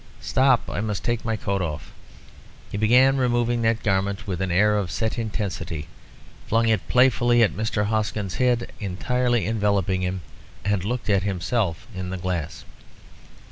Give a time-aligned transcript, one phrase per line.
[0.19, 1.91] Stop, I must take my coat off."
[2.71, 5.87] He began removing that garment with an air of set intensity,
[6.47, 7.85] flung it playfully at Mr.
[7.85, 10.21] Hoskins' head, entirely enveloping him,
[10.65, 12.65] and looked at himself in the glass.